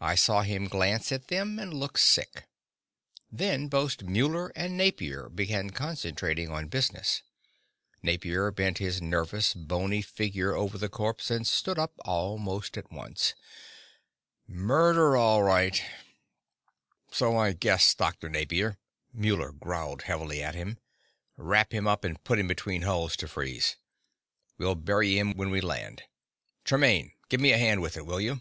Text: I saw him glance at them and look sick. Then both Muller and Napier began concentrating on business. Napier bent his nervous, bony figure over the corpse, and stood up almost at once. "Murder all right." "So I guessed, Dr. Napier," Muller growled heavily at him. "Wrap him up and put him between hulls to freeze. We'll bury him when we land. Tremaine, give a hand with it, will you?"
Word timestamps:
I 0.00 0.14
saw 0.14 0.40
him 0.44 0.64
glance 0.66 1.12
at 1.12 1.28
them 1.28 1.58
and 1.58 1.74
look 1.74 1.98
sick. 1.98 2.46
Then 3.30 3.68
both 3.68 4.00
Muller 4.02 4.50
and 4.56 4.78
Napier 4.78 5.28
began 5.28 5.68
concentrating 5.68 6.48
on 6.48 6.68
business. 6.68 7.22
Napier 8.02 8.50
bent 8.50 8.78
his 8.78 9.02
nervous, 9.02 9.52
bony 9.52 10.00
figure 10.00 10.54
over 10.56 10.78
the 10.78 10.88
corpse, 10.88 11.30
and 11.30 11.46
stood 11.46 11.78
up 11.78 11.92
almost 11.98 12.78
at 12.78 12.90
once. 12.90 13.34
"Murder 14.48 15.18
all 15.18 15.42
right." 15.42 15.84
"So 17.10 17.36
I 17.36 17.52
guessed, 17.52 17.98
Dr. 17.98 18.30
Napier," 18.30 18.78
Muller 19.12 19.52
growled 19.52 20.04
heavily 20.04 20.42
at 20.42 20.54
him. 20.54 20.78
"Wrap 21.36 21.74
him 21.74 21.86
up 21.86 22.04
and 22.04 22.24
put 22.24 22.38
him 22.38 22.48
between 22.48 22.80
hulls 22.80 23.16
to 23.18 23.28
freeze. 23.28 23.76
We'll 24.56 24.76
bury 24.76 25.18
him 25.18 25.34
when 25.34 25.50
we 25.50 25.60
land. 25.60 26.04
Tremaine, 26.64 27.12
give 27.28 27.42
a 27.44 27.50
hand 27.58 27.82
with 27.82 27.98
it, 27.98 28.06
will 28.06 28.22
you?" 28.22 28.40